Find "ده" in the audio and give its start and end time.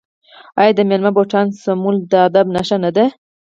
2.95-3.05